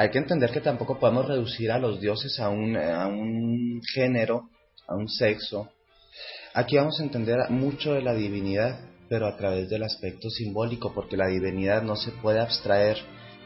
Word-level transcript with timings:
Hay 0.00 0.10
que 0.10 0.16
entender 0.16 0.50
que 0.50 0.62
tampoco 0.62 0.98
podemos 0.98 1.28
reducir 1.28 1.70
a 1.70 1.78
los 1.78 2.00
dioses 2.00 2.40
a 2.40 2.48
un, 2.48 2.74
a 2.74 3.06
un 3.06 3.82
género, 3.82 4.48
a 4.88 4.94
un 4.94 5.06
sexo. 5.10 5.68
Aquí 6.54 6.76
vamos 6.78 6.98
a 6.98 7.02
entender 7.02 7.36
mucho 7.50 7.92
de 7.92 8.00
la 8.00 8.14
divinidad, 8.14 8.80
pero 9.10 9.26
a 9.26 9.36
través 9.36 9.68
del 9.68 9.82
aspecto 9.82 10.30
simbólico, 10.30 10.94
porque 10.94 11.18
la 11.18 11.26
divinidad 11.26 11.82
no 11.82 11.96
se 11.96 12.12
puede 12.12 12.40
abstraer 12.40 12.96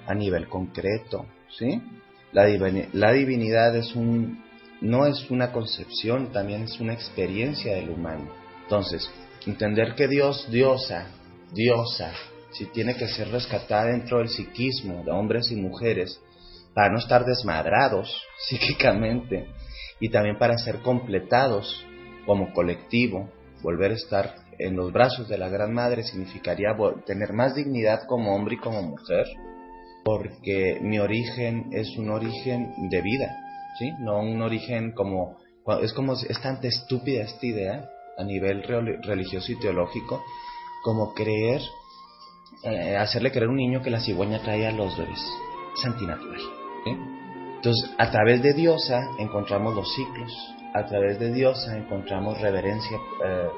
a 0.07 0.15
nivel 0.15 0.49
concreto, 0.49 1.27
¿sí? 1.59 1.83
La, 2.31 2.47
la 2.93 3.13
divinidad 3.13 3.75
es 3.75 3.97
un, 3.97 4.41
no 4.81 5.07
es 5.07 5.29
una 5.33 5.51
concepción, 5.51 6.31
también 6.31 6.63
es 6.63 6.79
una 6.79 6.95
experiencia 6.95 7.75
del 7.75 7.91
humano. 7.91 8.31
Entonces, 8.63 9.11
entender 9.45 9.97
que 9.97 10.07
Dios, 10.07 10.49
diosa, 10.53 11.09
diosa, 11.53 12.13
si 12.53 12.67
tiene 12.67 12.95
que 12.95 13.09
ser 13.09 13.33
rescatada 13.33 13.87
dentro 13.87 14.19
del 14.19 14.29
psiquismo 14.29 15.03
de 15.03 15.11
hombres 15.11 15.51
y 15.51 15.57
mujeres, 15.57 16.21
para 16.75 16.91
no 16.91 16.99
estar 16.99 17.25
desmadrados 17.25 18.23
psíquicamente 18.49 19.47
y 20.01 20.09
también 20.11 20.39
para 20.39 20.59
ser 20.59 20.81
completados 20.81 21.85
como 22.27 22.53
colectivo, 22.53 23.31
volver 23.63 23.93
a 23.93 23.95
estar 23.95 24.35
en 24.59 24.77
los 24.77 24.93
brazos 24.93 25.29
de 25.29 25.39
la 25.39 25.49
Gran 25.49 25.73
Madre 25.73 26.03
significaría 26.05 26.77
tener 27.07 27.33
más 27.33 27.55
dignidad 27.55 28.07
como 28.07 28.35
hombre 28.35 28.55
y 28.55 28.59
como 28.59 28.83
mujer, 28.83 29.27
porque 30.05 30.79
mi 30.81 30.99
origen 30.99 31.71
es 31.73 31.97
un 31.97 32.11
origen 32.11 32.73
de 32.89 33.01
vida, 33.03 33.37
¿sí? 33.79 33.91
No 33.99 34.21
un 34.21 34.41
origen 34.43 34.93
como 34.93 35.39
es 35.83 35.93
como 35.93 36.13
es 36.13 36.41
tan 36.43 36.59
estúpida 36.63 37.23
esta 37.23 37.47
idea 37.47 37.89
a 38.19 38.25
nivel 38.25 38.63
religioso 39.03 39.51
y 39.51 39.59
teológico 39.59 40.23
como 40.85 41.15
creer 41.15 41.63
eh, 42.63 42.97
hacerle 42.97 43.31
creer 43.31 43.49
a 43.49 43.51
un 43.51 43.57
niño 43.57 43.83
que 43.83 43.91
la 43.91 44.01
cigüeña 44.01 44.43
trae 44.43 44.67
a 44.67 44.73
los 44.73 44.97
bebés. 44.97 45.21
Es 45.77 45.85
antinatural. 45.85 46.64
Entonces, 46.87 47.91
a 47.99 48.11
través 48.11 48.43
de 48.43 48.53
Diosa 48.53 49.09
encontramos 49.19 49.75
los 49.75 49.95
ciclos, 49.95 50.55
a 50.75 50.85
través 50.87 51.19
de 51.19 51.33
Diosa 51.33 51.77
encontramos 51.77 52.41
reverencia, 52.41 52.99
eh, 53.25 53.49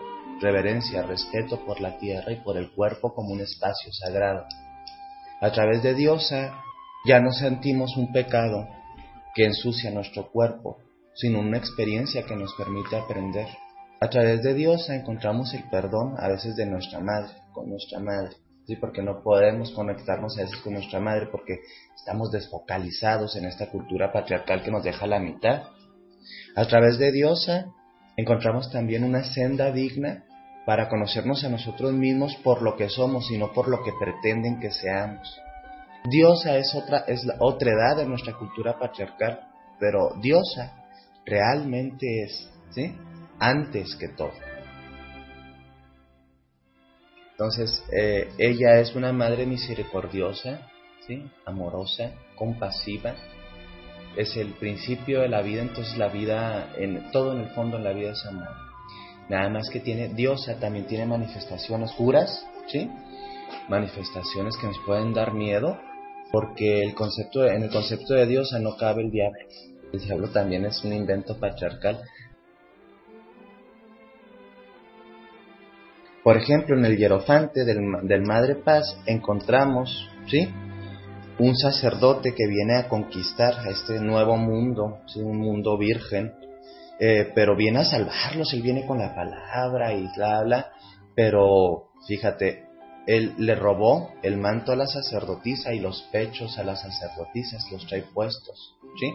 reverencia, 0.41 1.03
respeto 1.03 1.65
por 1.65 1.81
la 1.81 1.99
tierra 1.99 2.31
y 2.31 2.37
por 2.37 2.57
el 2.57 2.71
cuerpo 2.73 3.15
como 3.15 3.33
un 3.33 3.41
espacio 3.41 3.93
sagrado. 3.93 4.45
A 5.41 5.51
través 5.51 5.83
de 5.83 5.95
Diosa 5.95 6.55
ya 7.05 7.21
no 7.21 7.33
sentimos 7.33 7.97
un 7.97 8.13
pecado 8.13 8.69
que 9.35 9.45
ensucia 9.45 9.91
nuestro 9.91 10.31
cuerpo, 10.31 10.79
sino 11.15 11.41
una 11.41 11.59
experiencia 11.59 12.25
que 12.25 12.37
nos 12.37 12.55
permite 12.55 12.97
aprender. 12.97 13.49
A 14.01 14.09
través 14.09 14.43
de 14.43 14.55
Diosa 14.55 14.95
encontramos 14.95 15.53
el 15.55 15.65
perdón 15.71 16.15
a 16.19 16.29
veces 16.29 16.55
de 16.57 16.67
nuestra 16.67 17.01
madre, 17.01 17.33
con 17.53 17.71
nuestra 17.71 17.99
madre. 17.99 18.37
¿Sí? 18.67 18.77
porque 18.77 19.03
no 19.03 19.23
podemos 19.23 19.71
conectarnos 19.73 20.39
a 20.39 20.43
veces 20.43 20.59
con 20.61 20.75
nuestra 20.75 21.01
madre 21.01 21.29
porque 21.31 21.61
estamos 21.95 22.31
desfocalizados 22.31 23.37
en 23.37 23.47
esta 23.47 23.71
cultura 23.71 24.13
patriarcal 24.13 24.63
que 24.63 24.71
nos 24.71 24.85
deja 24.85 25.07
la 25.07 25.19
mitad. 25.19 25.65
A 26.55 26.67
través 26.67 26.99
de 26.99 27.13
Diosa 27.13 27.67
encontramos 28.17 28.71
también 28.71 29.05
una 29.05 29.25
senda 29.25 29.71
digna 29.71 30.25
para 30.65 30.89
conocernos 30.89 31.45
a 31.45 31.49
nosotros 31.49 31.93
mismos 31.93 32.35
por 32.43 32.61
lo 32.61 32.77
que 32.77 32.89
somos 32.89 33.31
y 33.31 33.39
no 33.39 33.53
por 33.53 33.69
lo 33.69 33.85
que 33.85 33.93
pretenden 33.99 34.59
que 34.59 34.73
seamos. 34.73 35.41
Diosa 36.11 36.57
es 36.57 36.75
otra, 36.75 37.05
es 37.07 37.25
la 37.25 37.37
otra 37.41 37.71
edad 37.73 37.97
de 37.97 38.07
nuestra 38.07 38.35
cultura 38.35 38.79
patriarcal, 38.79 39.41
pero 39.79 40.11
Diosa 40.21 40.73
realmente 41.25 42.25
es, 42.25 42.49
¿sí? 42.71 42.97
Antes 43.39 43.95
que 43.97 44.09
todo. 44.09 44.33
Entonces, 47.39 47.85
eh, 47.93 48.31
ella 48.39 48.81
es 48.81 48.95
una 48.95 49.13
madre 49.13 49.45
misericordiosa, 49.45 50.71
¿sí? 51.07 51.23
amorosa, 51.45 52.13
compasiva. 52.35 53.15
Es 54.17 54.39
el 54.39 54.55
principio 54.55 55.21
de 55.21 55.29
la 55.29 55.43
vida, 55.43 55.61
entonces 55.61 55.99
la 55.99 56.09
vida, 56.09 56.73
en, 56.79 57.11
todo 57.11 57.33
en 57.33 57.41
el 57.41 57.51
fondo 57.51 57.77
en 57.77 57.85
la 57.85 57.93
vida 57.93 58.13
es 58.13 58.25
amor. 58.25 58.49
Nada 59.29 59.51
más 59.51 59.69
que 59.69 59.81
tiene, 59.81 60.09
diosa 60.09 60.59
también 60.59 60.87
tiene 60.87 61.05
manifestaciones 61.05 61.93
puras, 61.93 62.43
¿sí? 62.69 62.91
manifestaciones 63.69 64.57
que 64.57 64.69
nos 64.69 64.79
pueden 64.87 65.13
dar 65.13 65.35
miedo, 65.35 65.79
porque 66.33 66.83
el 66.83 66.95
concepto, 66.95 67.45
en 67.45 67.65
el 67.65 67.71
concepto 67.71 68.15
de 68.15 68.25
diosa 68.25 68.59
no 68.61 68.79
cabe 68.79 69.03
el 69.03 69.11
diablo. 69.11 69.41
El 69.93 70.01
diablo 70.01 70.29
también 70.29 70.65
es 70.65 70.83
un 70.85 70.95
invento 70.95 71.39
patriarcal 71.39 72.01
Por 76.27 76.39
ejemplo, 76.39 76.77
en 76.77 76.85
el 76.85 76.97
hierofante 76.97 77.65
del, 77.65 78.23
Madre 78.23 78.57
Paz 78.57 78.99
encontramos, 79.07 80.11
¿sí? 80.29 80.49
Un 81.39 81.55
sacerdote 81.55 82.35
que 82.35 82.49
viene 82.49 82.79
a 82.79 82.89
conquistar 82.89 83.55
a 83.61 83.71
este 83.71 84.01
nuevo 84.01 84.37
mundo, 84.37 85.03
un 85.15 85.39
mundo 85.39 85.79
virgen, 85.79 86.33
eh, 86.99 87.31
pero 87.33 87.55
viene 87.55 87.79
a 87.79 87.85
salvarlos, 87.85 88.53
él 88.55 88.63
viene 88.63 88.85
con 88.87 88.99
la 88.99 89.15
palabra 89.15 89.93
y 89.93 90.09
bla, 90.17 90.43
bla, 90.43 90.73
pero 91.15 91.91
fíjate, 92.09 92.65
él 93.07 93.35
le 93.39 93.55
robó 93.55 94.11
el 94.25 94.37
manto 94.37 94.73
a 94.73 94.77
la 94.77 94.89
sacerdotisa 94.89 95.75
y 95.75 95.79
los 95.79 96.09
pechos 96.11 96.59
a 96.59 96.65
las 96.65 96.83
sacerdotisas, 96.83 97.71
los 97.71 97.87
trae 97.87 98.03
puestos, 98.03 98.75
¿sí? 98.99 99.15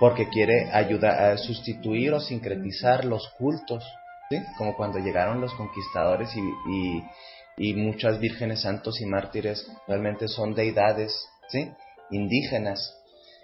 Porque 0.00 0.28
quiere 0.28 0.72
ayudar 0.72 1.22
a 1.22 1.38
sustituir 1.38 2.12
o 2.14 2.18
sincretizar 2.18 3.04
los 3.04 3.28
cultos 3.38 3.84
como 4.56 4.76
cuando 4.76 4.98
llegaron 4.98 5.40
los 5.40 5.54
conquistadores 5.54 6.30
y, 6.36 7.02
y, 7.58 7.74
muchas 7.74 8.18
vírgenes 8.18 8.62
santos 8.62 9.00
y 9.00 9.06
mártires 9.06 9.66
realmente 9.86 10.28
son 10.28 10.54
deidades 10.54 11.28
¿sí? 11.48 11.70
indígenas. 12.10 12.94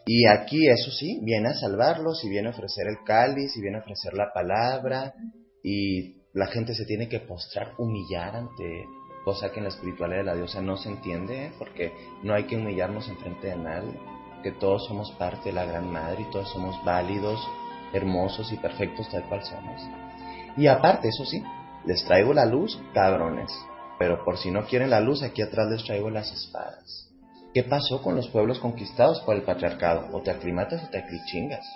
Y 0.06 0.26
aquí, 0.26 0.68
eso 0.68 0.90
sí, 0.90 1.20
viene 1.22 1.50
a 1.50 1.54
salvarlos 1.54 2.24
y 2.24 2.28
viene 2.28 2.48
a 2.48 2.52
ofrecer 2.52 2.86
el 2.88 3.04
cáliz 3.04 3.56
y 3.56 3.60
viene 3.60 3.78
a 3.78 3.80
ofrecer 3.80 4.14
la 4.14 4.32
palabra 4.32 5.14
y 5.62 6.16
la 6.32 6.46
gente 6.46 6.74
se 6.74 6.86
tiene 6.86 7.08
que 7.08 7.20
postrar, 7.20 7.74
humillar 7.78 8.36
ante 8.36 8.86
cosa 9.24 9.50
que 9.52 9.58
en 9.58 9.64
la 9.64 9.70
espiritualidad 9.70 10.20
de 10.20 10.24
la 10.24 10.34
diosa 10.34 10.60
no 10.62 10.76
se 10.76 10.88
entiende, 10.88 11.46
¿eh? 11.46 11.52
porque 11.58 11.92
no 12.22 12.34
hay 12.34 12.44
que 12.44 12.56
humillarnos 12.56 13.08
en 13.08 13.18
frente 13.18 13.48
de 13.48 13.56
nadie, 13.56 13.92
que 14.42 14.52
todos 14.52 14.86
somos 14.86 15.12
parte 15.12 15.50
de 15.50 15.54
la 15.54 15.66
Gran 15.66 15.90
Madre 15.90 16.22
y 16.22 16.30
todos 16.30 16.50
somos 16.50 16.82
válidos, 16.84 17.40
hermosos 17.92 18.50
y 18.52 18.56
perfectos 18.56 19.08
tal 19.10 19.28
cual 19.28 19.44
somos. 19.44 20.09
Y 20.56 20.66
aparte, 20.66 21.08
eso 21.08 21.24
sí, 21.24 21.42
les 21.84 22.04
traigo 22.04 22.34
la 22.34 22.46
luz, 22.46 22.80
cabrones. 22.94 23.52
Pero 23.98 24.24
por 24.24 24.38
si 24.38 24.50
no 24.50 24.64
quieren 24.66 24.90
la 24.90 25.00
luz, 25.00 25.22
aquí 25.22 25.42
atrás 25.42 25.68
les 25.70 25.84
traigo 25.84 26.10
las 26.10 26.32
espadas. 26.32 27.08
¿Qué 27.52 27.64
pasó 27.64 28.00
con 28.02 28.14
los 28.14 28.28
pueblos 28.28 28.60
conquistados 28.60 29.20
por 29.20 29.34
el 29.34 29.42
patriarcado? 29.42 30.08
O 30.12 30.22
te 30.22 30.30
aclimatas 30.30 30.84
o 30.84 30.88
te 30.88 30.98
aclichingas. 30.98 31.66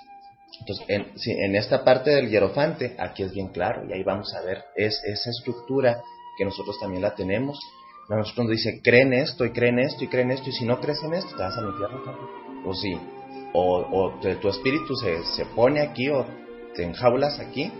Entonces, 0.60 0.86
en, 0.88 1.56
esta 1.56 1.84
parte 1.84 2.10
del 2.10 2.30
hierofante, 2.30 2.94
aquí 2.98 3.24
es 3.24 3.32
bien 3.32 3.48
claro, 3.48 3.84
y 3.88 3.92
ahí 3.92 4.04
vamos 4.04 4.32
a 4.34 4.40
ver, 4.42 4.62
es 4.76 5.00
esa 5.04 5.30
estructura 5.30 6.00
que 6.38 6.44
nosotros 6.44 6.78
también 6.78 7.02
la 7.02 7.14
tenemos. 7.14 7.58
Nosotros 8.08 8.46
nos 8.46 8.56
dice, 8.56 8.80
creen 8.82 9.12
esto, 9.12 9.44
y 9.44 9.50
creen 9.50 9.80
esto, 9.80 10.04
y 10.04 10.08
creen 10.08 10.30
esto, 10.30 10.50
y 10.50 10.52
si 10.52 10.64
no 10.64 10.80
crees 10.80 11.02
en 11.02 11.14
esto, 11.14 11.34
te 11.36 11.42
vas 11.42 11.58
al 11.58 11.70
infierno. 11.70 12.00
O 12.64 12.72
sí, 12.72 12.96
o, 13.52 13.78
o 13.78 14.20
tu 14.40 14.48
espíritu 14.48 14.94
se, 14.94 15.24
se 15.24 15.44
pone 15.46 15.80
aquí, 15.80 16.08
o 16.08 16.24
te 16.74 16.84
enjaulas 16.84 17.40
aquí, 17.40 17.72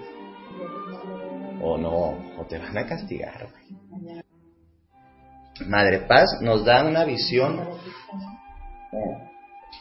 o 1.64 1.78
no, 1.78 2.18
o 2.38 2.44
te 2.46 2.58
van 2.58 2.76
a 2.76 2.86
castigar. 2.86 3.48
Madre 5.66 6.00
Paz 6.00 6.40
nos 6.42 6.64
da 6.64 6.84
una 6.84 7.04
visión 7.04 7.60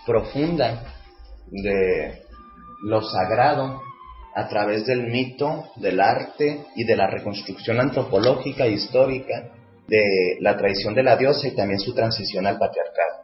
profunda 0.05 0.83
de 1.47 2.23
lo 2.83 3.01
sagrado 3.01 3.81
a 4.35 4.47
través 4.47 4.85
del 4.85 5.03
mito, 5.03 5.65
del 5.75 5.99
arte 5.99 6.65
y 6.75 6.85
de 6.85 6.95
la 6.95 7.07
reconstrucción 7.07 7.79
antropológica 7.79 8.65
e 8.65 8.71
histórica 8.71 9.51
de 9.87 10.37
la 10.39 10.57
tradición 10.57 10.95
de 10.95 11.03
la 11.03 11.17
diosa 11.17 11.47
y 11.47 11.55
también 11.55 11.79
su 11.79 11.93
transición 11.93 12.47
al 12.47 12.57
patriarcado. 12.57 13.23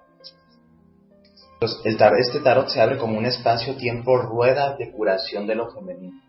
este 2.20 2.40
tarot 2.42 2.68
se 2.68 2.82
abre 2.82 2.98
como 2.98 3.18
un 3.18 3.26
espacio-tiempo 3.26 4.18
rueda 4.18 4.76
de 4.78 4.92
curación 4.92 5.48
de 5.48 5.56
lo 5.56 5.72
femenino. 5.72 6.29